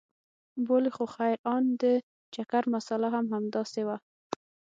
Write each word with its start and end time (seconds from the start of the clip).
بولې 0.65 0.91
خو 0.95 1.05
خير 1.15 1.37
ان 1.53 1.63
د 1.81 1.83
چکر 2.35 2.63
مساله 2.73 3.07
هم 3.15 3.25
همداسې 3.35 3.81
وه. 3.87 3.97